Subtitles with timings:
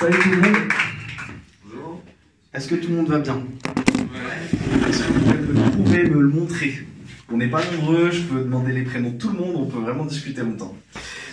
[0.00, 0.56] Salut tout le monde.
[1.64, 2.02] Bonjour.
[2.54, 3.42] Est-ce que tout le monde va bien?
[4.88, 6.86] Est-ce que vous pouvez me le montrer?
[7.32, 9.78] On n'est pas nombreux, je peux demander les prénoms de tout le monde, on peut
[9.80, 10.74] vraiment discuter longtemps.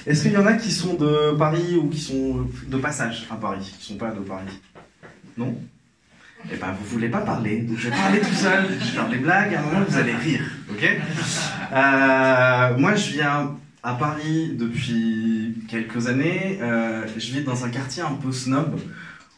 [0.06, 3.36] Est-ce qu'il y en a qui sont de Paris ou qui sont de passage à
[3.36, 4.60] Paris Qui sont pas de Paris?
[5.38, 5.56] Non?
[6.52, 9.10] Eh ben, vous voulez pas parler, donc je vais parler tout seul, je vais faire
[9.10, 10.84] des blagues, à un moment vous allez rire, ok?
[11.74, 15.35] Euh, Moi je viens à Paris depuis
[15.68, 16.60] quelques années.
[16.62, 18.80] Euh, je vis dans un quartier un peu snob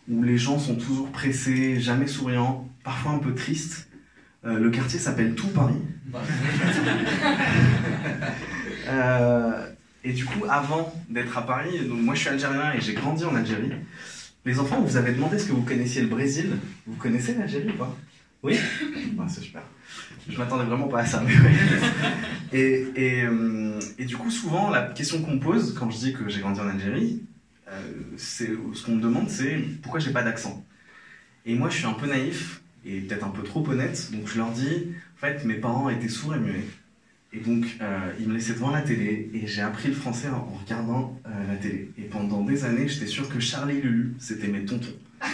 [0.10, 3.90] où les gens sont toujours pressés, jamais souriants, parfois un peu tristes.
[4.46, 5.82] Euh, le quartier s'appelle Tout Paris.
[8.90, 9.68] Euh,
[10.06, 13.26] et du coup, avant d'être à Paris, donc moi je suis algérien et j'ai grandi
[13.26, 13.74] en Algérie.
[14.46, 16.52] Les enfants, vous avez demandé ce que vous connaissiez le Brésil.
[16.86, 17.94] Vous connaissez l'Algérie ou pas?
[18.44, 18.58] Oui?
[19.28, 19.64] C'est super.
[20.30, 21.24] Je m'attendais vraiment pas à ça.
[21.26, 22.88] Mais ouais.
[22.98, 26.42] euh, et du coup, souvent, la question qu'on me pose quand je dis que j'ai
[26.42, 27.24] grandi en Algérie,
[27.70, 28.46] euh, ce
[28.86, 30.66] qu'on me demande, c'est pourquoi j'ai pas d'accent.
[31.46, 34.38] Et moi, je suis un peu naïf et peut-être un peu trop honnête, donc je
[34.38, 36.66] leur dis, en fait, mes parents étaient sourds et muets.
[37.34, 40.46] Et donc, euh, ils me laissaient devant la télé et j'ai appris le français en
[40.46, 41.92] regardant la télé.
[41.98, 44.88] Et pendant des années, j'étais sûr que Charlie Lulu, c'était mes tontons.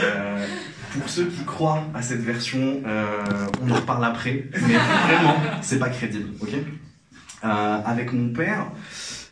[0.00, 0.46] Euh,
[0.92, 5.78] pour ceux qui croient à cette version, euh, on en reparle après, mais vraiment, c'est
[5.78, 6.50] pas crédible, ok?
[7.44, 8.70] Euh, Avec mon père,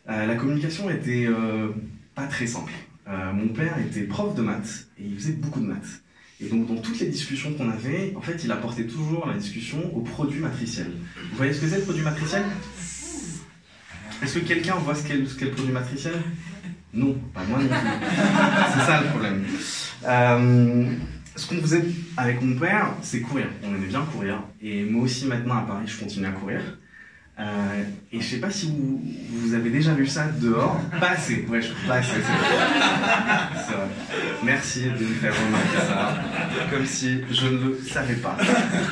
[0.09, 1.29] euh, la communication était
[2.15, 2.73] pas très simple.
[3.09, 6.03] Mon père était prof de maths et il faisait beaucoup de maths.
[6.41, 9.79] Et donc, dans toutes les discussions qu'on avait, en fait, il apportait toujours la discussion
[9.95, 10.91] au produit matriciel.
[11.31, 12.43] Vous voyez ce que c'est le produit matriciel?
[14.23, 16.15] Est-ce que quelqu'un voit ce qu'est le produit matriciel?
[16.93, 17.77] Non, pas moi non plus.
[18.75, 19.45] C'est ça le problème.
[21.37, 21.85] Ce qu'on faisait
[22.17, 23.47] avec mon père, c'est courir.
[23.63, 24.43] On aimait bien courir.
[24.63, 26.61] Et moi aussi, maintenant, à Paris, je continue à courir.
[27.39, 30.81] Euh, et je sais pas si vous, vous avez déjà vu ça dehors.
[31.01, 31.45] Pas assez.
[31.47, 32.13] Ouais, je pas assez.
[32.13, 33.65] C'est vrai.
[33.67, 33.89] C'est vrai.
[34.43, 36.25] Merci de me faire remarquer ça.
[36.71, 38.39] Comme si je ne le savais pas.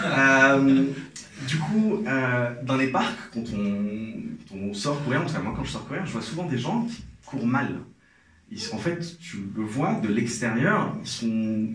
[0.04, 0.84] Euh,
[1.48, 4.12] du coup, euh, dans les parcs, quand on,
[4.48, 6.44] quand on sort courir, en tout cas moi quand je sors courir, je vois souvent
[6.44, 7.68] des gens qui courent mal.
[8.50, 11.68] Ils, en fait, tu le vois de l'extérieur, ils sont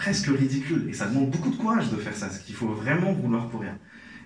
[0.00, 0.86] presque ridicules.
[0.88, 3.74] Et ça demande beaucoup de courage de faire ça, parce qu'il faut vraiment vouloir courir.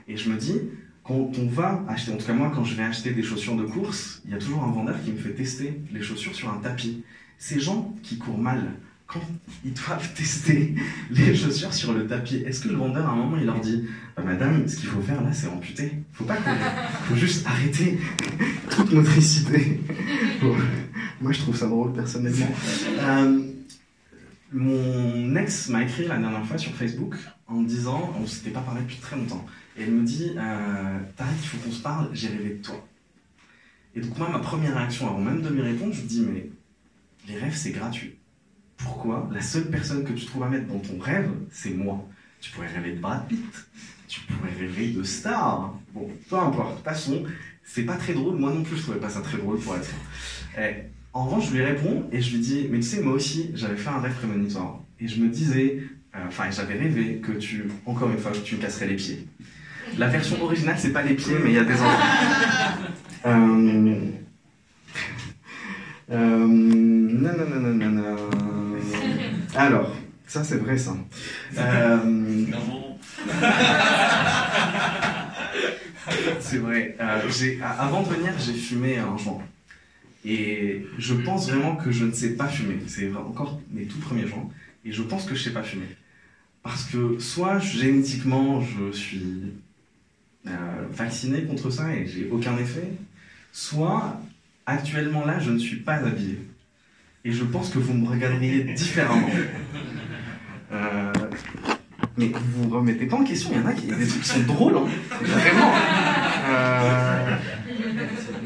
[0.07, 0.61] Et je me dis,
[1.03, 3.65] quand on va acheter, en tout cas moi quand je vais acheter des chaussures de
[3.65, 6.59] course, il y a toujours un vendeur qui me fait tester les chaussures sur un
[6.59, 7.03] tapis.
[7.39, 8.71] Ces gens qui courent mal,
[9.09, 9.21] quand
[9.65, 10.77] ils doivent tester
[11.11, 13.85] les chaussures sur le tapis, est-ce que le vendeur à un moment il leur dit
[14.17, 16.73] Bah, Madame, ce qu'il faut faire là c'est amputer, faut pas courir,
[17.09, 17.99] faut juste arrêter
[18.71, 19.81] toute motricité.
[21.21, 22.51] Moi je trouve ça drôle personnellement.
[23.01, 23.54] Euh,
[24.53, 27.17] mon ex m'a écrit la dernière fois sur Facebook
[27.47, 29.45] en me disant, on s'était pas parlé depuis très longtemps,
[29.77, 32.87] et elle me dit, euh, t'arrêtes, il faut qu'on se parle, j'ai rêvé de toi.
[33.95, 36.51] Et donc moi, ma première réaction, avant même de lui répondre, je dis, mais
[37.29, 38.17] les rêves, c'est gratuit.
[38.77, 42.07] Pourquoi La seule personne que tu trouves à mettre dans ton rêve, c'est moi.
[42.41, 43.67] Tu pourrais rêver de Brad Pitt,
[44.09, 45.75] tu pourrais rêver de star.
[45.93, 46.83] Bon, peu importe.
[46.83, 47.25] Passons.
[47.65, 48.37] C'est pas très drôle.
[48.37, 49.91] Moi non plus, je trouvais pas ça très drôle pour être.
[51.15, 53.77] En revanche, je lui réponds et je lui dis, mais tu sais, moi aussi, j'avais
[53.77, 54.81] fait un rêve prémonitoire.
[54.99, 55.79] Et je me disais,
[56.15, 59.25] euh, enfin, j'avais rêvé que tu, encore une fois, que tu me casserais les pieds.
[59.97, 61.87] La version originale, c'est pas les pieds, mais il y a des enfants.
[63.27, 63.97] Euh...
[66.13, 66.47] Euh...
[66.47, 68.17] nanananana.
[69.55, 69.97] Alors,
[70.27, 70.95] ça c'est vrai ça.
[71.57, 72.45] Euh...
[76.41, 76.95] C'est vrai.
[77.01, 77.21] Euh,
[77.79, 79.41] avant de venir, j'ai fumé un joint.
[80.25, 82.79] Et je pense vraiment que je ne sais pas fumer.
[82.87, 84.49] C'est encore mes tout premiers joints.
[84.85, 85.89] Et je pense que je sais pas fumer.
[86.63, 89.53] Parce que soit génétiquement, je suis
[90.47, 90.51] euh,
[90.91, 92.91] vacciné contre ça et j'ai aucun effet,
[93.53, 94.21] soit
[94.67, 96.39] actuellement là, je ne suis pas habillé.
[97.25, 99.29] Et je pense que vous me regarderiez différemment.
[100.73, 101.13] Euh,
[102.17, 104.29] mais vous vous remettez pas en question, il y en a qui des trucs qui
[104.29, 104.87] sont drôles, hein.
[105.23, 105.73] vraiment.
[106.49, 107.37] Euh,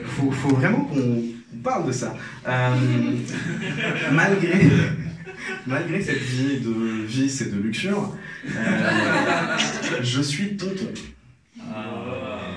[0.07, 1.23] faut, faut vraiment qu'on
[1.63, 2.15] parle de ça.
[2.47, 2.71] Euh,
[4.13, 4.69] malgré,
[5.67, 8.15] malgré cette vie de vice et de luxure,
[8.55, 9.57] euh,
[10.03, 10.89] je suis tonton.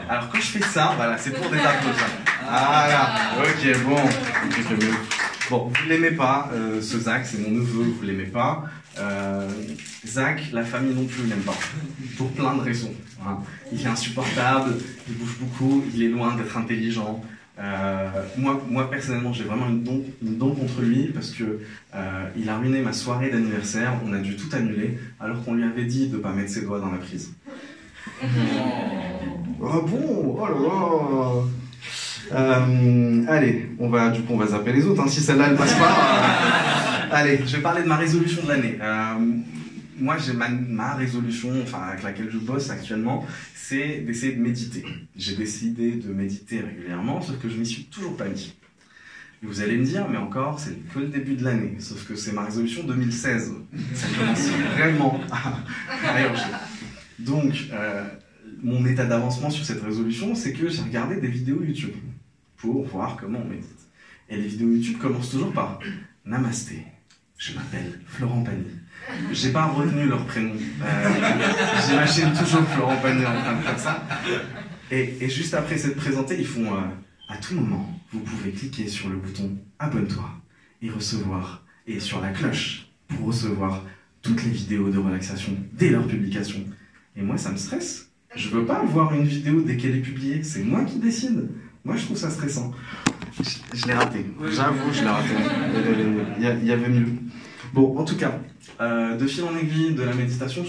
[0.10, 2.08] Alors quand je fais ça, voilà, c'est pour des applaudissements.
[2.44, 3.96] Voilà, ok, bon.
[3.96, 4.88] Ok, mais-
[5.50, 8.64] Bon, vous l'aimez pas, euh, ce Zach, c'est mon neveu, vous l'aimez pas.
[8.98, 9.50] Euh,
[10.08, 11.58] Zach, la famille non plus l'aime pas,
[12.18, 12.94] pour plein de raisons.
[13.26, 13.38] hein.
[13.74, 14.76] Il est insupportable,
[15.10, 17.22] il bouge beaucoup, il est loin d'être intelligent.
[17.62, 21.60] Euh, moi, moi, personnellement, j'ai vraiment une don, une don contre lui parce que
[21.94, 23.94] euh, il a ruiné ma soirée d'anniversaire.
[24.06, 26.80] On a dû tout annuler alors qu'on lui avait dit de pas mettre ses doigts
[26.80, 27.34] dans la prise.
[28.24, 30.38] Ah bon?
[30.40, 31.44] Oh là là
[32.34, 35.02] Euh, allez, on va, du coup, on va zapper les autres.
[35.04, 35.08] hein.
[35.08, 35.92] Si celle-là, elle passe pas.
[37.12, 38.78] allez, je vais parler de ma résolution de l'année.
[40.02, 44.84] Moi, j'ai ma, résolution, enfin, avec laquelle je bosse actuellement, c'est d'essayer de méditer.
[45.16, 48.56] J'ai décidé de méditer régulièrement, sauf que je m'y suis toujours pas mis.
[49.44, 51.76] Vous allez me dire, mais encore, c'est que le début de l'année.
[51.80, 53.54] Sauf que c'est ma résolution 2016.
[53.94, 55.60] Ça commence vraiment à,
[56.08, 56.66] à.
[57.20, 58.04] Donc, euh,
[58.64, 61.94] mon état d'avancement sur cette résolution, c'est que j'ai regardé des vidéos YouTube
[62.58, 63.88] pour voir comment on médite.
[64.30, 65.80] Et les vidéos YouTube commencent toujours par
[66.26, 66.86] Namasté.
[67.38, 68.81] Je m'appelle Florent Pagny.
[69.32, 70.54] J'ai pas retenu leur prénom.
[70.84, 71.10] Euh,
[71.88, 74.04] J'imagine toujours Florent Pagny en train de faire ça.
[74.92, 76.80] Et, et juste après s'être présenté, ils font euh,
[77.30, 80.30] à tout moment, vous pouvez cliquer sur le bouton abonne-toi
[80.82, 83.84] et recevoir et sur la cloche pour recevoir
[84.22, 86.60] toutes les vidéos de relaxation dès leur publication.
[87.16, 88.10] Et moi, ça me stresse.
[88.36, 90.44] Je veux pas voir une vidéo dès qu'elle est publiée.
[90.44, 91.50] C'est moi qui décide.
[91.84, 92.72] Moi, je trouve ça stressant.
[93.42, 94.26] Je, je l'ai raté.
[94.52, 95.30] J'avoue, je l'ai raté.
[96.38, 97.08] Il y il y avait mieux.
[97.74, 98.40] Bon, en tout cas,
[98.82, 100.66] euh, de fil en aiguille de la méditation,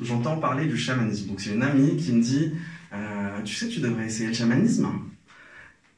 [0.00, 1.28] j'entends parler du chamanisme.
[1.28, 2.52] Donc, c'est une amie qui me dit
[2.94, 4.88] euh, Tu sais, tu devrais essayer le chamanisme.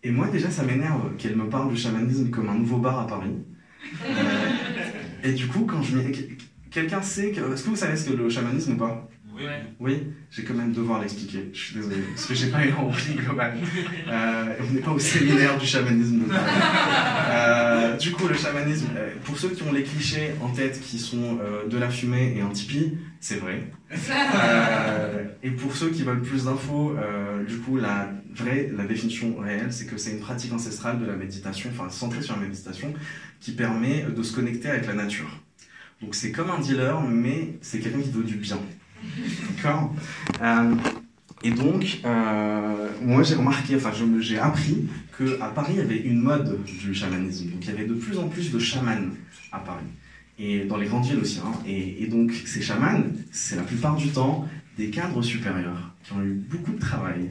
[0.02, 3.06] Et moi, déjà, ça m'énerve qu'elle me parle du chamanisme comme un nouveau bar à
[3.06, 3.36] Paris.
[4.04, 5.98] Euh, et du coup, quand je.
[6.70, 7.52] Quelqu'un sait que.
[7.52, 9.08] Est-ce que vous savez ce que le chamanisme ou pas?
[9.40, 9.46] Oui.
[9.80, 11.50] oui, j'ai quand même devoir l'expliquer.
[11.52, 13.54] Je suis désolé, parce que j'ai pas eu envie global.
[14.08, 16.24] Euh, on n'est pas au séminaire du chamanisme.
[16.30, 20.98] Euh, du coup, le chamanisme, euh, pour ceux qui ont les clichés en tête qui
[20.98, 23.70] sont euh, de la fumée et un tipi, c'est vrai.
[23.90, 29.36] Euh, et pour ceux qui veulent plus d'infos, euh, du coup, la vraie, la définition
[29.38, 32.92] réelle, c'est que c'est une pratique ancestrale de la méditation, enfin centrée sur la méditation,
[33.40, 35.40] qui permet de se connecter avec la nature.
[36.02, 38.58] Donc c'est comme un dealer, mais c'est quelqu'un qui veut du bien.
[39.56, 39.94] D'accord
[40.42, 40.74] Euh,
[41.42, 44.86] Et donc, euh, moi j'ai remarqué, enfin j'ai appris
[45.16, 47.50] qu'à Paris il y avait une mode du chamanisme.
[47.50, 49.08] Donc il y avait de plus en plus de chamans
[49.50, 49.86] à Paris.
[50.38, 51.38] Et dans les grandes villes aussi.
[51.44, 51.52] hein.
[51.66, 53.02] Et, et donc ces chamans,
[53.32, 57.30] c'est la plupart du temps des cadres supérieurs qui ont eu beaucoup de travail,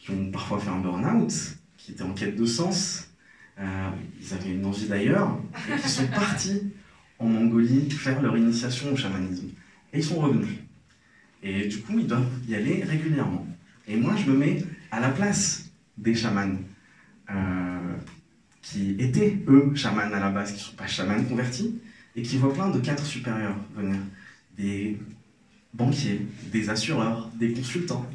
[0.00, 1.32] qui ont parfois fait un burn-out,
[1.76, 3.08] qui étaient en quête de sens,
[3.60, 3.90] euh,
[4.20, 5.38] ils avaient une envie d'ailleurs,
[5.68, 6.62] et qui sont partis
[7.20, 9.48] en Mongolie faire leur initiation au chamanisme.
[9.92, 10.48] Et ils sont revenus.
[11.42, 13.46] Et du coup, ils doivent y aller régulièrement.
[13.88, 16.56] Et moi, je me mets à la place des chamans
[17.30, 17.94] euh,
[18.62, 21.80] qui étaient, eux, chamans à la base, qui ne sont pas chamans convertis,
[22.16, 23.98] et qui voient plein de cadres supérieurs venir.
[24.56, 24.98] Des
[25.72, 28.06] banquiers, des assureurs, des consultants.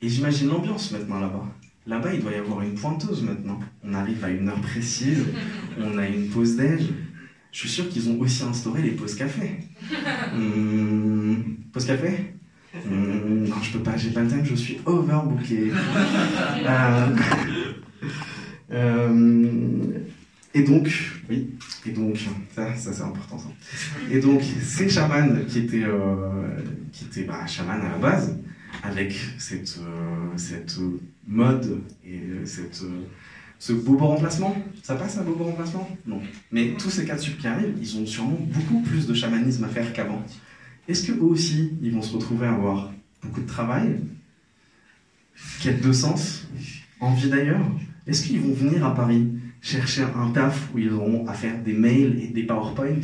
[0.00, 1.46] Et j'imagine l'ambiance maintenant là-bas.
[1.86, 3.60] Là-bas, il doit y avoir une pointeuse maintenant.
[3.82, 5.24] On arrive à une heure précise,
[5.78, 6.90] on a une pause déj.
[7.50, 9.58] Je suis sûr qu'ils ont aussi instauré les pauses café.
[10.34, 12.31] Hum, pause café?
[12.74, 15.70] Hum, Non, je peux pas, j'ai pas le temps, je suis overbooké.
[16.64, 17.16] Euh,
[18.72, 20.00] euh,
[20.54, 20.88] et donc,
[21.28, 21.50] oui,
[21.86, 22.18] et donc,
[22.54, 23.48] ça, ça c'est important ça.
[24.10, 26.58] Et donc, ces chamans qui étaient, euh,
[26.92, 28.36] qui étaient bah, chamans à la base,
[28.82, 30.76] avec cette, euh, cette
[31.26, 33.02] mode et cette, euh,
[33.58, 35.88] ce bobo remplacement, ça passe un bobo remplacement?
[36.06, 36.20] Non.
[36.50, 39.68] Mais tous ces cas de qui arrivent, ils ont sûrement beaucoup plus de chamanisme à
[39.68, 40.22] faire qu'avant.
[40.88, 42.92] Est-ce que eux aussi, ils vont se retrouver à avoir
[43.22, 44.00] beaucoup de travail,
[45.60, 46.46] quête de sens,
[47.00, 47.64] envie d'ailleurs?
[48.06, 49.28] Est-ce qu'ils vont venir à Paris
[49.60, 53.00] chercher un taf où ils auront à faire des mails et des PowerPoints?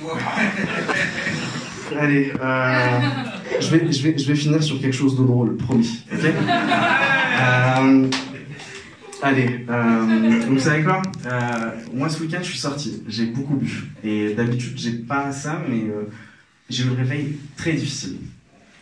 [1.98, 3.00] Allez, euh,
[3.60, 6.04] je, vais, je, vais, je vais finir sur quelque chose de drôle, promis.
[7.36, 8.08] Euh,
[9.24, 9.66] allez,
[10.48, 11.02] vous savez quoi
[11.92, 13.02] Moi, ce week-end, je suis sorti.
[13.08, 13.84] J'ai beaucoup bu.
[14.02, 16.10] Et d'habitude, j'ai pas ça, mais euh,
[16.68, 18.18] j'ai eu le réveil très difficile.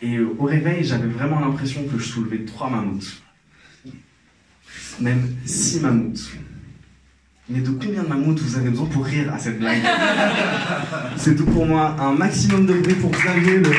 [0.01, 3.21] Et euh, au réveil, j'avais vraiment l'impression que je soulevais trois mammouths.
[4.99, 6.31] Même six mammouths.
[7.49, 9.81] Mais de combien de mammouths vous avez besoin pour rire à cette blague?
[11.17, 11.95] C'est tout pour moi.
[11.99, 13.69] Un maximum de bruit pour Xavier, le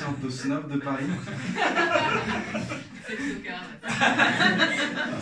[0.00, 1.04] je un peu snob de Paris.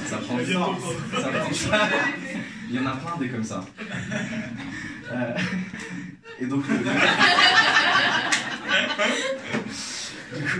[0.07, 0.39] Ça prend.
[0.39, 1.69] Ça prend force.
[2.69, 3.65] Il y en a plein des comme ça.
[5.11, 5.35] Euh,
[6.41, 6.65] et donc.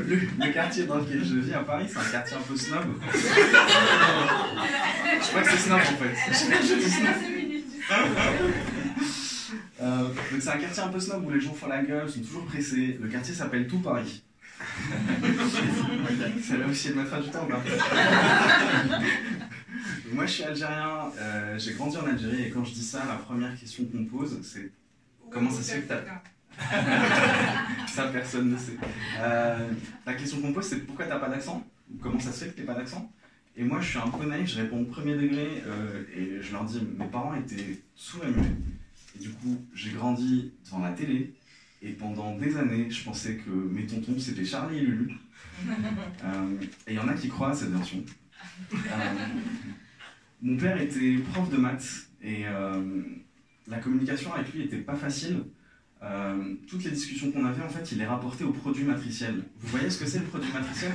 [0.07, 2.85] le, quartier dans lequel je vis à Paris, c'est un quartier un peu snob.
[3.13, 3.19] je
[5.29, 6.15] crois que c'est snob en fait.
[6.67, 7.15] Je dis snob.
[9.81, 12.21] Euh, donc c'est un quartier un peu snob où les gens font la gueule, sont
[12.21, 12.99] toujours pressés.
[13.01, 14.25] Le quartier s'appelle Tout Paris.
[16.43, 17.47] c'est là aussi de mettre du temps.
[20.13, 23.15] Moi je suis algérien, euh, j'ai grandi en Algérie et quand je dis ça, la
[23.15, 24.73] première question qu'on pose c'est
[25.31, 26.01] comment ça se fait que t'as...
[27.87, 28.77] ça personne ne sait.
[29.21, 29.71] Euh,
[30.05, 31.65] la question qu'on pose c'est pourquoi t'as pas d'accent?
[32.01, 33.09] Comment ça se fait que t'as pas d'accent?
[33.57, 35.63] Et moi je suis un peu naïf, je réponds au premier degré
[36.17, 37.81] et je leur dis mes parents étaient et
[38.27, 38.57] muets.
[39.21, 41.35] Du coup, j'ai grandi devant la télé,
[41.83, 45.13] et pendant des années, je pensais que mes tontons, c'était Charlie et Lulu.
[46.25, 48.05] Euh, et il y en a qui croient à cette version.
[48.73, 48.77] Euh,
[50.41, 53.03] mon père était prof de maths, et euh,
[53.67, 55.45] la communication avec lui n'était pas facile.
[56.69, 59.43] toutes les discussions qu'on avait, en fait, il les rapportait au produit matriciel.
[59.59, 60.93] Vous voyez ce que c'est le produit matriciel?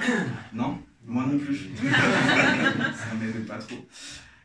[0.52, 0.78] Non?
[1.06, 1.56] Moi non plus.
[1.82, 3.86] Ça m'aidait pas trop.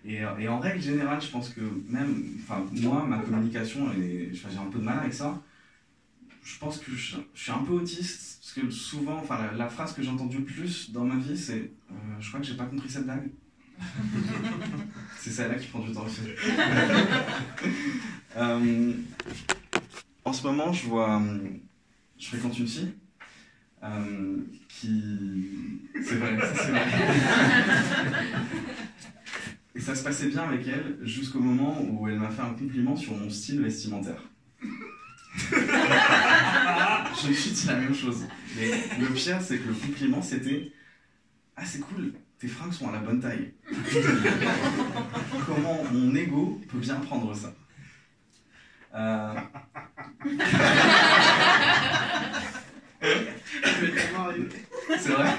[0.06, 4.72] Euh, et, en règle générale, je pense que même, enfin, moi, ma communication, j'ai un
[4.72, 5.42] peu de mal avec ça.
[6.44, 10.02] Je pense que je, suis un peu autiste, parce que souvent, enfin, la, phrase que
[10.02, 12.90] j'ai entendue le plus dans ma vie, c'est euh, Je crois que j'ai pas compris
[12.90, 13.32] cette blague.
[15.20, 16.22] c'est celle-là qui prend du temps aussi.
[18.38, 18.94] euh,
[20.24, 21.22] en ce moment, je vois.
[22.18, 22.94] Je fréquente une fille.
[23.84, 24.38] Euh,
[24.70, 25.82] qui.
[26.02, 26.82] C'est vrai, c'est vrai.
[29.78, 32.96] Et ça se passait bien avec elle jusqu'au moment où elle m'a fait un compliment
[32.96, 34.24] sur mon style vestimentaire.
[35.52, 38.26] je me suis dit la même chose.
[38.56, 40.72] Mais le pire, c'est que le compliment, c'était
[41.56, 43.54] Ah, c'est cool, tes fringues sont à la bonne taille.
[45.46, 47.54] Comment mon ego peut bien prendre ça?
[48.96, 49.36] Euh...
[54.98, 55.38] C'est vrai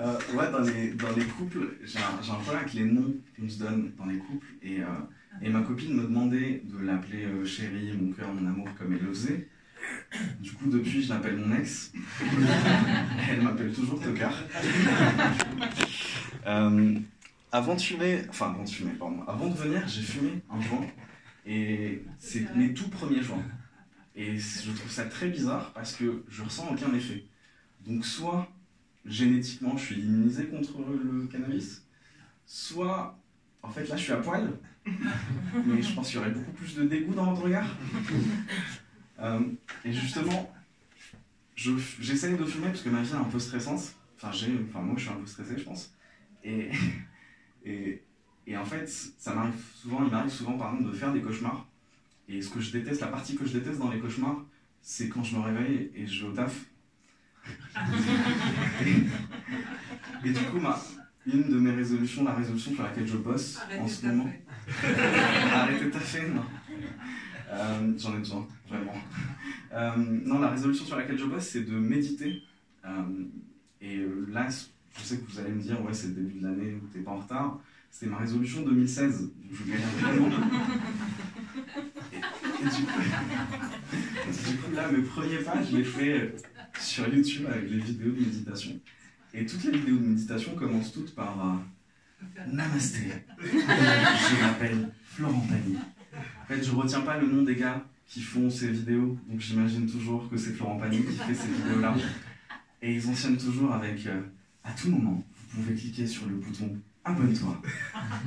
[0.00, 3.58] euh, ouais, dans les, dans les couples, j'ai un, problème avec les noms qu'on se
[3.58, 4.46] donne dans les couples.
[4.62, 4.86] Et, euh,
[5.40, 9.04] et ma copine me demandait de l'appeler euh, chérie, mon cœur, mon amour, comme elle
[9.04, 9.48] le faisait.
[10.40, 11.92] Du coup, depuis, je l'appelle mon ex.
[13.30, 14.36] elle m'appelle toujours Tocard.
[17.52, 20.86] avant de fumer, enfin, avant de fumer, pardon, avant de venir, j'ai fumé un joint.
[21.44, 23.44] Et c'est mes tout premiers joints.
[24.14, 27.24] Et je trouve ça très bizarre parce que je ressens aucun effet.
[27.86, 28.48] Donc, soit
[29.04, 31.86] génétiquement, je suis immunisé contre le cannabis,
[32.46, 33.18] soit,
[33.62, 34.50] en fait, là, je suis à poil,
[35.66, 37.68] mais je pense qu'il y aurait beaucoup plus de dégoût dans votre regard.
[39.18, 39.40] Euh,
[39.84, 40.52] et justement,
[41.54, 43.94] j'essaye de fumer parce que ma vie est un peu stressante.
[44.16, 45.94] Enfin, enfin, moi, je suis un peu stressé, je pense.
[46.42, 46.70] Et,
[47.64, 48.02] et,
[48.48, 51.68] et en fait, ça m'arrive souvent, il m'arrive souvent, de faire des cauchemars.
[52.26, 54.44] Et ce que je déteste, la partie que je déteste dans les cauchemars,
[54.80, 56.66] c'est quand je me réveille et je vais au taf
[60.24, 60.78] et, du coup, ma,
[61.26, 64.30] une de mes résolutions, la résolution sur laquelle je bosse en ce moment.
[65.52, 66.44] Arrêtez de fait, non.
[67.50, 68.94] Euh, j'en ai besoin, vraiment.
[69.72, 72.42] Euh, non, la résolution sur laquelle je bosse, c'est de méditer.
[72.84, 73.24] Euh,
[73.80, 76.80] et là, je sais que vous allez me dire, ouais, c'est le début de l'année,
[76.92, 77.60] t'es pas en retard.
[77.92, 80.28] C'était ma résolution 2016, je gagne vraiment.
[82.10, 82.20] Et, et
[82.64, 83.00] du, coup,
[84.50, 86.34] du coup, là, mes premiers pas, je les fais
[86.80, 88.80] sur YouTube avec les vidéos de méditation.
[89.34, 91.62] Et toutes les vidéos de méditation commencent toutes par
[92.38, 93.12] euh, Namasté.
[93.42, 95.76] je m'appelle Florent Pagny.
[96.16, 99.86] En fait, je retiens pas le nom des gars qui font ces vidéos, donc j'imagine
[99.86, 101.94] toujours que c'est Florent Pagny qui fait ces vidéos-là.
[102.80, 104.22] Et ils enseignent toujours avec euh,
[104.64, 107.60] à tout moment, vous pouvez cliquer sur le bouton Abonne-toi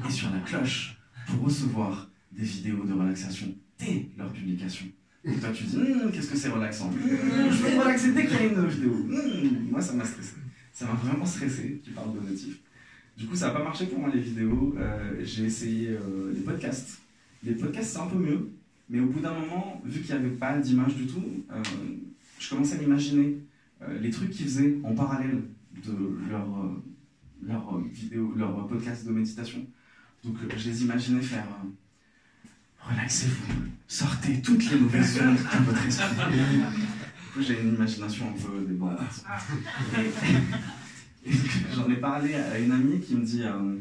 [0.08, 3.48] et sur la cloche pour recevoir des vidéos de relaxation
[3.80, 4.86] dès leur publication.
[5.24, 6.90] Et toi, tu dis, hum, qu'est-ce que c'est relaxant?
[6.90, 7.00] Hum,
[7.50, 8.92] Je veux me relaxer dès qu'il y a une vidéo.
[8.94, 10.34] Hum, moi, ça m'a stressé.
[10.74, 12.60] Ça m'a vraiment stressé, tu parles de notif.
[13.18, 14.76] Du coup, ça n'a pas marché pour moi les vidéos.
[14.78, 17.00] Euh, j'ai essayé euh, les podcasts.
[17.44, 18.52] Les podcasts, c'est un peu mieux.
[18.90, 21.64] Mais au bout d'un moment, vu qu'il n'y avait pas d'image du tout, euh,
[22.40, 23.38] je commençais à m'imaginer
[24.02, 25.44] les trucs qu'ils faisaient en parallèle
[25.86, 25.94] de
[26.30, 26.48] leur,
[27.42, 29.66] leur vidéo, leur podcast de méditation.
[30.24, 31.46] Donc, je les imaginais faire
[32.90, 33.54] relaxez-vous,
[33.88, 36.08] sortez toutes les mauvaises ondes de votre esprit.
[37.40, 39.26] J'ai une imagination un peu débordante.
[41.76, 43.76] J'en ai parlé à une amie qui me dit euh,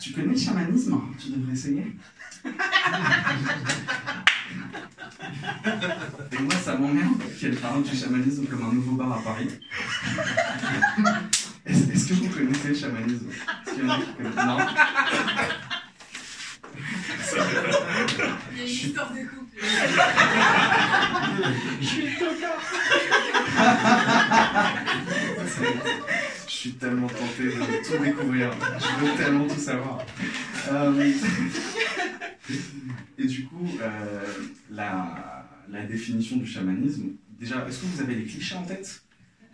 [0.00, 0.98] Tu connais le chamanisme?
[1.18, 1.96] Tu devrais essayer.
[6.32, 9.48] Et moi, ça m'emmerde qu'elle parle du chamanisme comme un nouveau bar à Paris.
[12.02, 13.28] Est-ce que vous connaissez le chamanisme?
[13.30, 14.58] Est-ce qu'il y en a qui connaissent Non
[18.50, 19.58] Il y a une histoire de couple.
[21.80, 22.08] Je suis
[26.44, 28.50] Je suis tellement tenté de tout découvrir.
[28.80, 30.04] Je veux tellement tout savoir.
[30.72, 31.12] Euh,
[33.16, 34.24] et du coup, euh,
[34.72, 39.02] la, la définition du chamanisme, déjà, est-ce que vous avez des clichés en tête?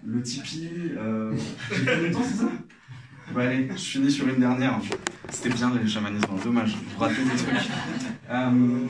[0.04, 1.36] Le tipi, euh,
[1.72, 2.50] j'ai pas le temps, c'est ça?
[3.32, 4.80] Bon allez, je finis sur une dernière.
[5.30, 7.70] C'était bien le chamanisme, dommage, vous ratez des trucs.
[8.30, 8.86] Euh,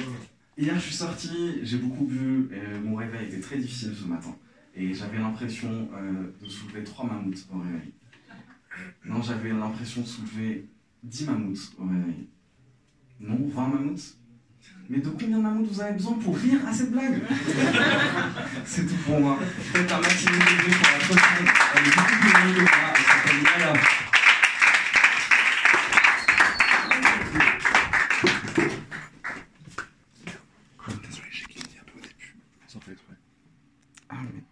[0.57, 2.49] hier je suis sorti, j'ai beaucoup bu,
[2.85, 4.35] mon réveil était très difficile ce matin.
[4.77, 7.93] Et j'avais l'impression euh, de soulever trois mammouths au réveil.
[9.05, 10.69] Non, j'avais l'impression de soulever
[11.03, 12.29] 10 mammouths au réveil.
[13.19, 14.17] Non, 20 mammouths?
[14.89, 17.21] Mais de combien mammouths vous avez besoin pour rire à cette blague
[18.65, 19.39] C'est tout pour moi.
[19.73, 21.47] Faites un maximum de pour la prochaine.
[21.75, 22.71] Elle est beaucoup plus longue que moi.
[22.95, 23.73] Elle s'appelle Yala.
[30.79, 32.37] Quoi Désolé, j'ai cliqué un peu au début.
[32.67, 33.17] Sans faire exprès.
[34.09, 34.43] Ah, mais.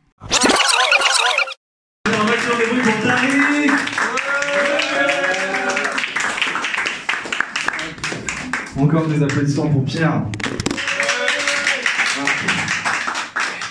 [2.13, 3.71] Un maximum de bruit pour Tariq
[8.79, 10.27] Encore des applaudissements pour Pierre.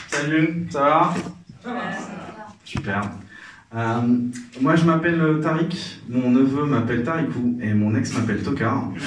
[0.08, 1.14] Salut, ça va?
[2.64, 3.12] Super.
[3.76, 4.02] Euh,
[4.62, 8.92] moi, je m'appelle Tariq, mon neveu m'appelle Tarikou et mon ex m'appelle Tokar.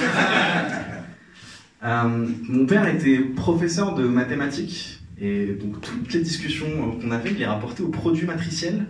[1.85, 7.39] Euh, mon père était professeur de mathématiques et donc toutes les discussions qu'on avait, il
[7.39, 8.85] les rapportait au produit matriciel.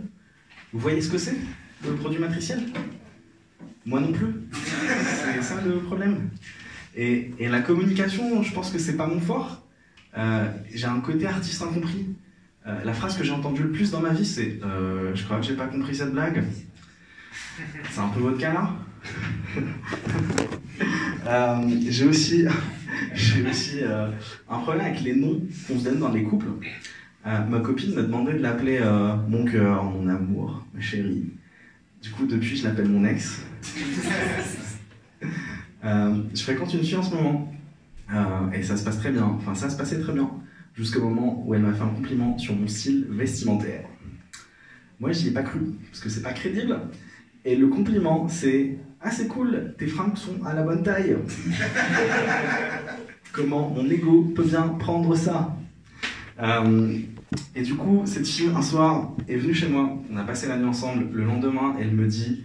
[0.72, 1.36] Vous voyez ce que c'est,
[1.84, 2.60] le produit matriciel?
[3.84, 4.32] Moi non plus?
[4.54, 6.30] C'est ça le problème?
[6.96, 9.62] Et, la communication, je pense que c'est pas mon fort.
[10.16, 12.06] Euh, j'ai un côté artiste incompris.
[12.66, 15.38] Euh, la phrase que j'ai entendue le plus dans ma vie, c'est euh, Je crois
[15.38, 16.44] que j'ai pas compris cette blague.
[17.90, 18.70] C'est un peu votre cas là
[21.88, 22.44] J'ai aussi,
[23.14, 23.80] j'ai aussi
[24.48, 26.46] un problème avec les noms qu'on se donne dans les couples.
[27.24, 28.80] ma copine m'a demandé de l'appeler
[29.28, 31.26] mon cœur, mon amour, ma chérie.
[32.02, 33.42] Du coup, depuis, je l'appelle mon ex.
[35.84, 37.52] Euh, je fréquente une fille en ce moment
[38.12, 39.24] euh, et ça se passe très bien.
[39.24, 40.30] Enfin, ça se passait très bien
[40.74, 43.84] jusqu'au moment où elle m'a fait un compliment sur mon style vestimentaire.
[45.00, 46.80] Moi, j'y ai pas cru parce que c'est pas crédible.
[47.44, 51.16] Et le compliment, c'est Ah, c'est cool, tes fringues sont à la bonne taille.
[53.32, 55.56] Comment mon ego peut bien prendre ça
[56.40, 56.98] euh,
[57.54, 59.96] Et du coup, cette fille, un soir, est venue chez moi.
[60.10, 61.08] On a passé la nuit ensemble.
[61.12, 62.42] Le lendemain, elle me dit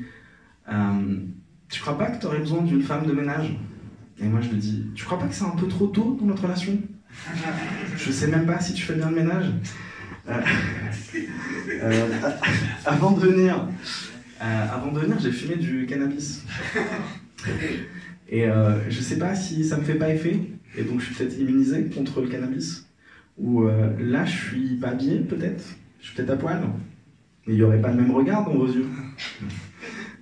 [1.74, 3.52] Tu crois pas que tu aurais besoin d'une femme de ménage?
[4.22, 6.28] Et moi, je lui dis Tu crois pas que c'est un peu trop tôt dans
[6.28, 6.78] notre relation?
[7.98, 9.46] Je sais même pas si tu fais bien le ménage.
[10.30, 10.40] Euh,
[11.82, 12.08] euh,
[12.86, 13.68] avant de venir,
[14.40, 16.46] euh, avant de venir, j'ai fumé du cannabis.
[18.30, 18.46] Et
[18.90, 20.40] je sais pas si ça me fait pas effet,
[20.78, 22.88] et donc je suis peut-être immunisé contre le cannabis.
[23.40, 23.64] Ou
[23.98, 25.64] là, je suis pas habillé, peut-être.
[26.02, 26.62] Je suis peut-être à poil.
[27.48, 28.86] Mais il n'y aurait pas le même regard dans vos yeux.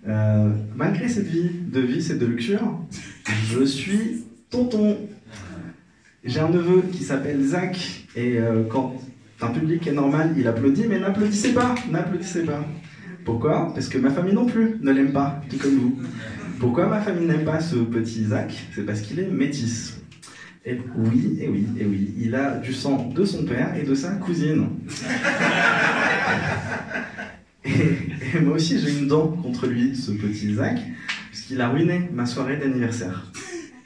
[0.08, 2.80] Euh, malgré cette vie de vice et de luxure,
[3.50, 4.98] je suis tonton.
[6.24, 8.96] J'ai un neveu qui s'appelle Zach, et euh, quand
[9.42, 12.64] un public est normal, il applaudit, mais n'applaudissez pas, n'applaudissez pas.
[13.26, 13.72] Pourquoi?
[13.74, 16.00] Parce que ma famille non plus ne l'aime pas, tout comme vous.
[16.60, 18.54] Pourquoi ma famille n'aime pas ce petit Zach?
[18.74, 19.98] C'est parce qu'il est métis.
[20.64, 23.96] Et oui, et oui, et oui, il a du sang de son père et de
[23.96, 24.68] sa cousine.
[28.36, 30.80] et moi aussi, j'ai une dent contre lui, ce petit Zach,
[31.30, 33.32] puisqu'il a ruiné ma soirée d'anniversaire.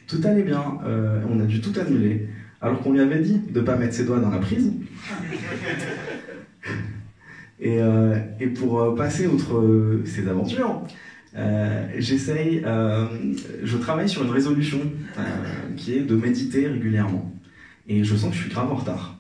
[0.08, 2.28] Tout allait bien, euh, on a dû tout annuler,
[2.62, 4.72] alors qu'on lui avait dit de ne pas mettre ses doigts dans la prise.
[7.60, 8.20] Et, euh,
[8.56, 10.84] pour euh, passer outre ces aventures,
[11.98, 12.64] j'essaye,
[13.64, 14.80] je travaille sur une résolution
[15.76, 17.32] qui est de méditer régulièrement.
[17.88, 19.15] Et je sens que je suis grave en retard.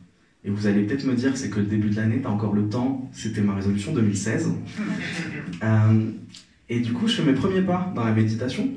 [0.46, 2.70] Et vous allez peut-être me dire, c'est que le début de l'année, t'as encore le
[2.70, 4.52] temps, c'était ma résolution 2016.
[5.64, 6.12] Euh,
[6.68, 8.70] et du coup, je fais mes premiers pas dans la méditation.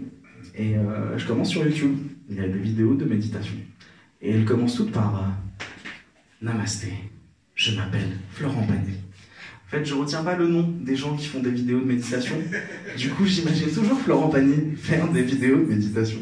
[0.55, 1.97] Et euh, je commence sur YouTube.
[2.31, 3.57] Il y a des vidéos de méditation.
[4.23, 5.65] Et elles commencent toutes par euh,
[6.41, 6.93] Namasté,
[7.57, 8.95] je m'appelle Florent Pagny.
[9.67, 12.37] En fait, je retiens pas le nom des gens qui font des vidéos de méditation.
[12.97, 16.21] Du coup, j'imagine toujours Florent Pagny faire des vidéos de méditation.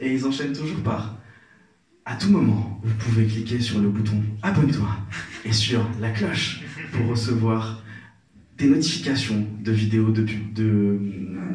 [0.00, 1.18] Et ils enchaînent toujours par
[2.04, 4.88] À tout moment, vous pouvez cliquer sur le bouton Abonne-toi
[5.44, 6.62] et sur la cloche
[6.92, 7.80] pour recevoir
[8.58, 10.98] des notifications de vidéos de, de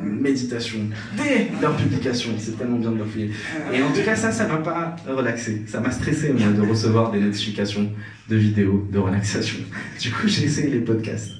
[0.03, 0.79] méditation
[1.17, 2.31] dès leur publication.
[2.37, 3.31] C'est tellement bien de leur filer.
[3.73, 5.63] Et en tout cas, ça, ça m'a pas relaxé.
[5.67, 7.91] Ça m'a stressé, moi, de recevoir des notifications
[8.29, 9.59] de vidéos de relaxation.
[9.99, 11.31] Du coup, j'ai essayé les podcasts.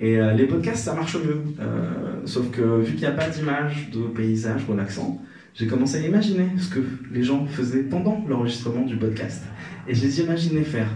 [0.00, 1.42] Et euh, les podcasts, ça marche mieux.
[1.60, 5.22] Euh, sauf que vu qu'il n'y a pas d'image de paysage relaxant,
[5.54, 6.80] j'ai commencé à imaginer ce que
[7.12, 9.44] les gens faisaient pendant l'enregistrement du podcast.
[9.86, 10.88] Et je les imaginais faire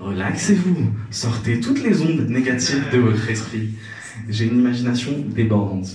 [0.00, 0.76] Relaxez-vous,
[1.10, 3.70] sortez toutes les ondes négatives de votre esprit.
[4.28, 5.88] J'ai une imagination débordante.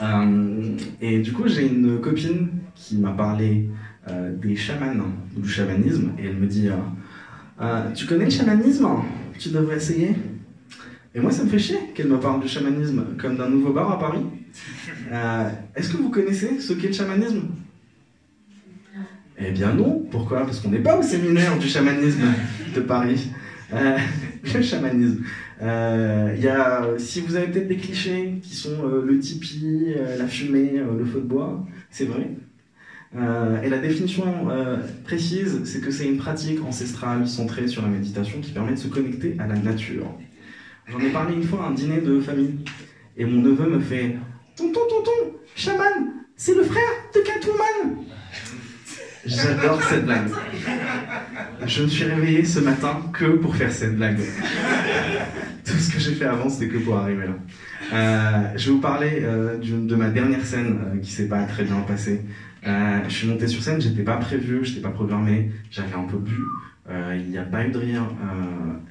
[0.00, 3.68] Euh, et du coup, j'ai une copine qui m'a parlé
[4.08, 5.04] euh, des chamans,
[5.36, 6.70] du chamanisme, et elle me dit
[7.60, 8.88] euh, Tu connais le chamanisme?
[9.38, 10.16] Tu devrais essayer.
[11.14, 13.90] Et moi, ça me fait chier qu'elle me parle du chamanisme comme d'un nouveau bar
[13.90, 14.24] à Paris.
[15.76, 17.42] Est-ce que vous connaissez ce qu'est le chamanisme?
[19.38, 20.06] Eh bien non.
[20.10, 20.44] Pourquoi?
[20.44, 22.26] Parce qu'on n'est pas au séminaire du chamanisme
[22.74, 23.30] de Paris.
[23.72, 23.96] Euh,
[24.54, 25.24] le chamanisme.
[25.62, 30.16] Euh, y a, si vous avez peut-être des clichés qui sont euh, le tipi, euh,
[30.16, 32.30] la fumée, le feu de bois, c'est vrai.
[33.62, 34.24] et la définition
[35.04, 38.88] précise, c'est que c'est une pratique ancestrale centrée sur la méditation qui permet de se
[38.88, 40.06] connecter à la nature.
[40.90, 42.56] J'en ai parlé une fois à un dîner de famille.
[43.16, 44.16] Et mon neveu me fait
[44.56, 48.04] Tonton, tonton, chaman, c'est le frère de Catwoman
[49.24, 50.28] J'adore cette blague.
[51.66, 54.18] Je me suis réveillé ce matin que pour faire cette blague.
[55.64, 57.34] Tout ce que j'ai fait avant, c'était que pour arriver là.
[57.92, 61.64] Euh, je vais vous parler euh, de ma dernière scène euh, qui s'est pas très
[61.64, 62.22] bien passée.
[62.64, 66.36] je suis monté sur scène, j'étais pas prévu, j'étais pas programmé, j'avais un peu bu.
[66.88, 68.02] Il n'y a pas eu de rire.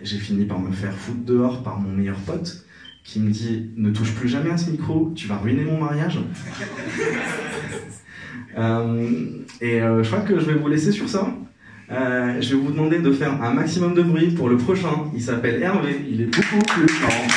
[0.01, 2.65] j'ai fini par me faire foutre dehors par mon meilleur pote
[3.03, 6.19] qui me dit ne touche plus jamais à ce micro, tu vas ruiner mon mariage.
[8.57, 9.07] Euh,
[9.61, 11.31] et euh, je crois que je vais vous laisser sur ça.
[11.91, 15.05] Euh, je vais vous demander de faire un maximum de bruit pour le prochain.
[15.13, 16.05] Il s'appelle Hervé.
[16.09, 17.27] Il est beaucoup plus marrant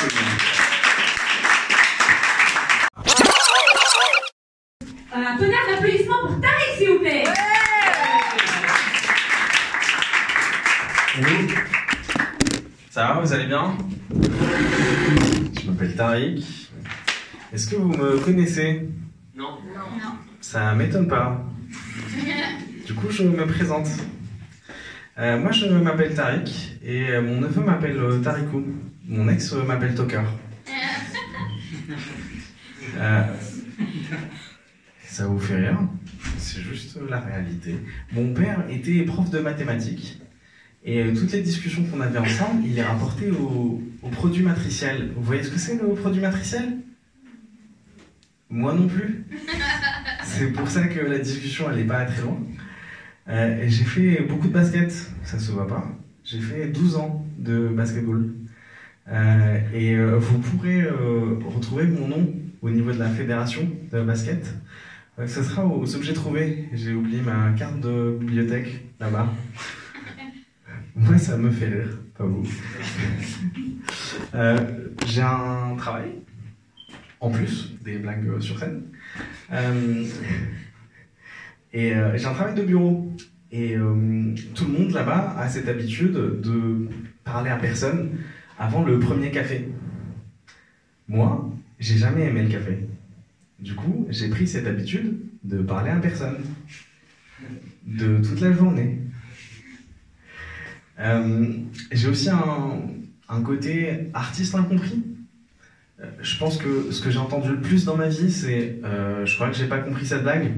[12.91, 13.77] Ça va, vous allez bien?
[14.11, 16.71] Je m'appelle Tariq.
[17.53, 18.89] Est-ce que vous me connaissez?
[19.37, 19.59] Non.
[19.75, 20.13] Non.
[20.41, 21.45] Ça m'étonne pas.
[22.87, 23.89] Du coup, je me présente.
[25.19, 28.65] Euh, moi, je m'appelle Tariq et euh, mon neveu m'appelle euh, Tarikou.
[29.07, 30.25] Mon ex m'appelle Tokar.
[35.05, 35.79] ça vous fait rire?
[36.39, 37.77] C'est juste la réalité.
[38.13, 40.22] Mon père était prof de mathématiques
[40.85, 45.13] et toutes les discussions qu'on avait ensemble, il les rapportait au, au produit matriciel.
[45.17, 46.79] Vous voyez ce que c'est le produit matriciel?
[48.51, 49.25] Moi non plus.
[50.25, 52.39] C'est pour ça que la discussion, elle n'est pas très loin.
[53.29, 54.93] Euh, j'ai fait beaucoup de basket,
[55.25, 55.85] ça se voit pas.
[56.25, 58.33] J'ai fait 12 ans de basketball.
[59.09, 64.55] Euh, et euh, vous pourrez retrouver mon nom au niveau de la fédération de basket.
[65.27, 66.69] ce sera aux objets trouvés.
[66.73, 69.33] J'ai oublié ma carte de bibliothèque là-bas.
[71.19, 72.47] Ça me fait rire, pas vous.
[75.07, 76.11] J'ai un travail,
[77.21, 78.83] en plus des blagues sur scène.
[79.53, 80.05] Euh,
[81.73, 83.13] et euh, j'ai un travail de bureau.
[83.51, 86.89] Et euh, tout le monde là-bas a cette habitude de
[87.25, 88.11] parler à personne
[88.59, 89.69] avant le premier café.
[91.09, 92.79] Moi, j'ai jamais aimé le café.
[93.59, 96.39] Du coup, j'ai pris cette habitude de parler à personne.
[97.87, 99.02] De toute la journée.
[101.91, 102.81] J'ai aussi un,
[103.29, 105.03] un, côté artiste incompris.
[106.01, 109.27] Euh, je pense que ce que j'ai entendu le plus dans ma vie, c'est euh,
[109.27, 110.53] je crois que j'ai pas compris cette blague.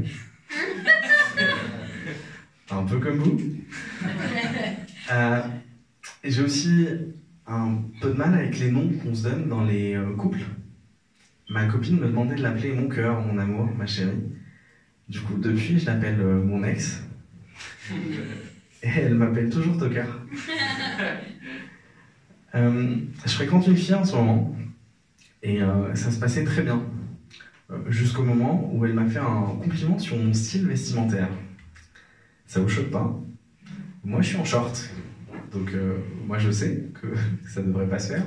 [2.70, 3.40] un peu comme vous.
[5.12, 5.42] Euh,
[6.24, 6.86] j'ai aussi
[7.46, 10.44] un peu de mal avec les noms qu'on se donne dans les couples.
[11.50, 14.32] Ma copine me demandait de l'appeler mon cœur, mon amour, ma chérie.
[15.08, 17.02] Du coup, depuis, je l'appelle mon ex.
[18.84, 20.06] Et elle m'appelle toujours Tokar.
[22.54, 24.54] je fréquente une fille en ce moment
[25.42, 26.82] et euh, ça se passait très bien.
[27.70, 31.30] Euh, jusqu'au moment où elle m'a fait un compliment sur mon style vestimentaire.
[32.46, 33.18] Ça vous choque pas?
[34.04, 34.90] Moi, je suis en short.
[35.50, 37.06] Donc, euh, moi, je sais que
[37.48, 38.26] ça ne devrait pas se faire.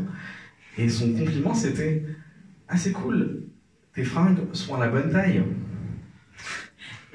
[0.80, 2.04] Et son compliment, c'était
[2.68, 3.44] Ah, c'est cool,
[3.94, 5.44] tes fringues sont à la bonne taille.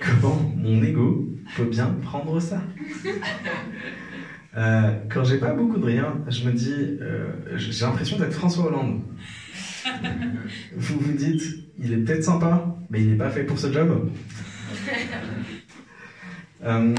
[0.00, 2.62] Comment mon ego peut bien prendre ça
[4.54, 6.74] Quand j'ai pas beaucoup de rien, je me dis
[7.56, 9.02] J'ai l'impression d'être François Hollande.
[10.76, 11.42] vous vous dites,
[11.78, 14.10] il est peut-être sympa, mais il n'est pas fait pour ce job.
[16.64, 16.94] Euh,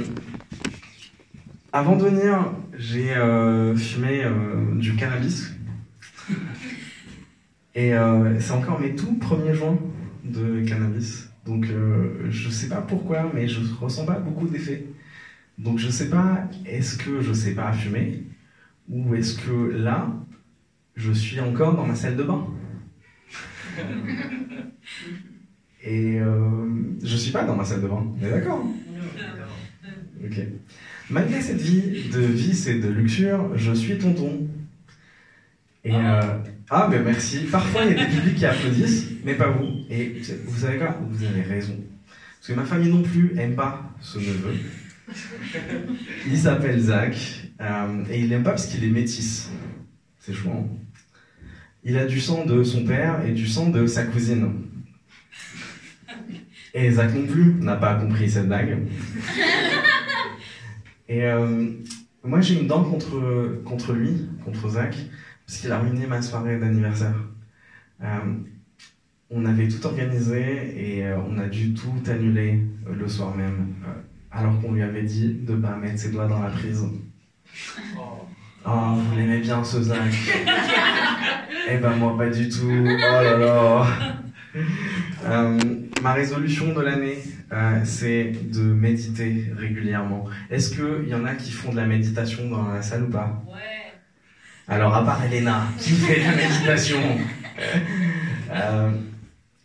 [1.72, 5.54] avant de venir, j'ai euh, fumé euh, du cannabis.
[7.74, 7.94] Et
[8.40, 9.80] c'est encore mes tout premiers joints
[10.26, 11.30] de cannabis.
[11.46, 11.66] Donc
[12.30, 14.86] je sais pas pourquoi, mais je ressens pas beaucoup d'effets.
[15.58, 18.24] Donc je sais pas, est-ce que je sais pas fumer
[18.90, 20.12] ou est-ce que là,
[20.96, 22.48] je suis encore dans ma salle de bain?
[25.86, 26.66] Et euh,
[27.04, 28.66] je suis pas dans ma salle de bain, on est d'accord?
[30.24, 30.40] Ok.
[31.10, 34.48] Malgré cette vie de vice et de luxure, je suis tonton.
[35.84, 36.22] Et euh,
[36.70, 37.40] ah, ben merci.
[37.52, 39.73] Parfois, il y a des publics qui applaudissent, mais pas vous.
[39.90, 40.98] Et vous savez quoi?
[41.10, 41.76] Vous avez raison.
[42.40, 44.54] Parce que ma famille non plus aime pas ce neveu.
[46.28, 47.16] Il s'appelle Zach.
[47.62, 49.50] euh, et il l'aime pas parce qu'il est métis.
[50.20, 50.54] C'est chouette.
[50.54, 50.68] hein
[51.86, 54.50] il a du sang de son père et du sang de sa cousine.
[56.74, 58.88] Et Zach non plus n'a pas compris cette blague.
[61.10, 61.68] Et euh,
[62.24, 64.96] moi j'ai une dent contre, contre lui, contre Zach,
[65.46, 67.16] parce qu'il a ruiné ma soirée d'anniversaire.
[68.02, 68.08] Euh,
[69.34, 73.74] on avait tout organisé et euh, on a dû tout annuler euh, le soir même,
[73.86, 73.92] euh,
[74.32, 76.86] alors qu'on lui avait dit de pas mettre ses doigts dans la prise.
[78.66, 79.98] Oh, vous l'aimez bien ce Zach
[81.70, 82.70] Eh ben moi pas du tout.
[82.70, 83.88] Oh là là.
[85.26, 85.58] Euh,
[86.04, 87.18] ma résolution de l'année,
[87.52, 90.26] euh, c'est de méditer régulièrement.
[90.52, 93.42] Est-ce qu'il y en a qui font de la méditation dans la salle ou pas?
[93.48, 93.94] Ouais.
[94.68, 97.00] Alors à part Elena, qui fait de la méditation
[98.54, 98.92] Euh,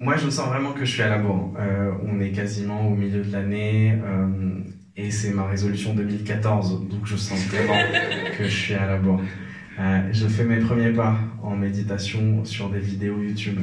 [0.01, 1.53] Moi je sens vraiment que je suis à la bourre.
[1.59, 3.99] Euh, on est quasiment au milieu de l'année.
[4.05, 4.61] euh,
[4.97, 7.75] et c'est ma résolution 2014, donc je sens vraiment
[8.37, 9.21] que je suis à la bourre.
[9.79, 13.59] Euh, je fais mes premiers pas en méditation sur des vidéos YouTube.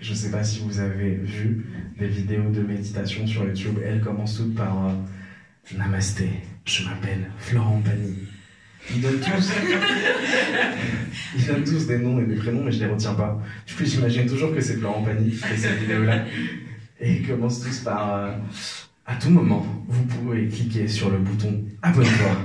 [0.00, 1.66] Je sais pas si vous avez vu
[1.98, 3.78] des vidéos de méditation sur YouTube.
[3.84, 4.92] Elles commencent toutes par
[5.76, 6.30] Namasté,
[6.64, 8.16] je m'appelle Florent Pagny.
[8.94, 9.52] Ils donnent tous.
[11.36, 13.40] Ils donnent tous des noms et des prénoms, mais je les retiens pas.
[13.66, 16.24] Du coup, j'imagine toujours que c'est Florent Pagny qui fait cette vidéo-là.
[17.00, 18.14] Et ils commencent tous par.
[18.14, 18.32] euh,
[19.06, 22.36] à tout moment, vous pouvez cliquer sur le bouton abonne-toi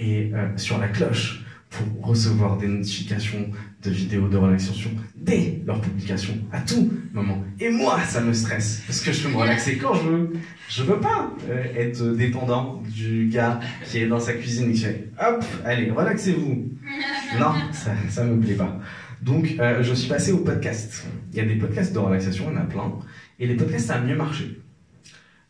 [0.00, 3.50] et euh, sur la cloche pour recevoir des notifications
[3.86, 7.42] de vidéos de relaxation dès leur publication, à tout moment.
[7.60, 10.32] Et moi, ça me stresse, parce que je veux me relaxer quand je veux.
[10.68, 14.82] Je veux pas euh, être dépendant du gars qui est dans sa cuisine et qui
[14.82, 16.72] fait hop, allez, relaxez-vous.
[17.40, 18.80] Non, ça, ça me plaît pas.
[19.22, 21.06] Donc, euh, je suis passé au podcast.
[21.32, 22.92] Il y a des podcasts de relaxation, il y en a plein.
[23.38, 24.60] Et les podcasts, ça a mieux marché.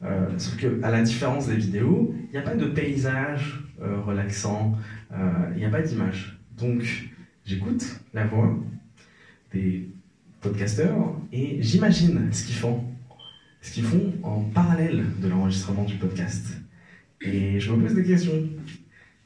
[0.05, 4.01] Euh, sauf que, à la différence des vidéos, il n'y a pas de paysage euh,
[4.01, 4.77] relaxant,
[5.53, 6.39] il n'y a pas d'image.
[6.59, 6.83] Donc,
[7.47, 8.53] j'écoute la voix
[9.55, 9.89] des
[10.41, 12.85] podcasteurs et j'imagine ce qu'ils font,
[13.63, 16.45] ce qu'ils font en parallèle de l'enregistrement du podcast.
[17.21, 18.49] Et je me pose des questions.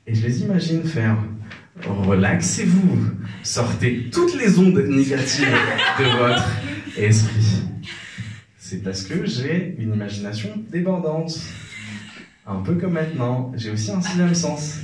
[0.07, 1.17] Et je les imagine faire
[1.87, 2.99] relaxez-vous,
[3.43, 5.57] sortez toutes les ondes négatives
[5.99, 6.49] de votre
[6.99, 7.63] esprit.
[8.59, 11.39] C'est parce que j'ai une imagination débordante.
[12.47, 14.81] Un peu comme maintenant, j'ai aussi un sixième sens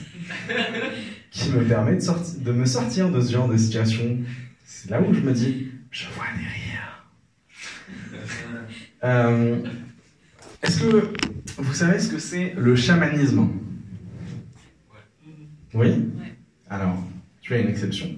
[1.37, 4.19] qui me permet de, sorti- de me sortir de ce genre de situation.
[4.65, 7.05] C'est là où je me dis, je vois des rires.
[9.05, 9.59] Euh,
[10.63, 11.13] Est-ce que
[11.59, 13.49] vous savez ce que c'est le chamanisme?
[15.75, 15.89] Oui?
[16.71, 16.97] Alors,
[17.43, 18.09] tu as une exception.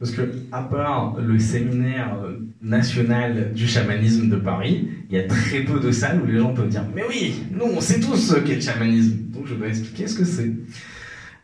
[0.00, 2.16] Parce que, à part le séminaire
[2.62, 6.54] national du chamanisme de Paris, il y a très peu de salles où les gens
[6.54, 9.16] peuvent dire Mais oui, nous on sait tous ce qu'est le chamanisme.
[9.28, 10.50] Donc je dois expliquer ce que c'est.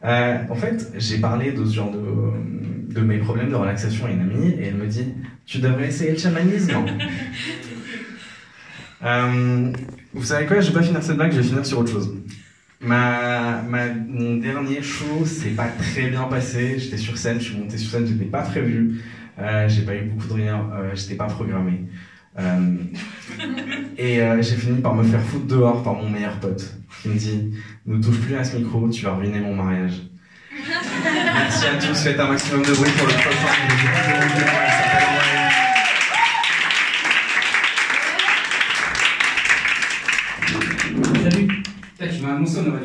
[0.05, 4.11] Euh, en fait, j'ai parlé de ce genre de, de mes problèmes de relaxation à
[4.11, 5.15] une amie et elle me dit
[5.47, 6.73] Tu devrais essayer le chamanisme.
[9.05, 9.71] Euh,
[10.15, 12.15] vous savez quoi Je vais pas finir cette blague, je vais finir sur autre chose.
[12.81, 16.79] Ma, ma- mon dernier show s'est pas très bien passé.
[16.79, 19.01] J'étais sur scène, je suis monté sur scène, j'étais pas prévu.
[19.39, 21.85] Euh, j'ai pas eu beaucoup de rien, euh, j'étais pas programmé.
[22.39, 22.77] Euh,
[23.99, 27.15] et euh, j'ai fini par me faire foutre dehors par mon meilleur pote qui me
[27.15, 27.55] dit
[27.87, 30.03] Ne touche plus à ce micro, tu vas ruiner mon mariage.
[30.53, 33.47] Merci à tous, faites un maximum de bruit pour le prochain.
[41.23, 41.63] Salut.
[41.99, 42.85] Tu m'as annoncé, on aurait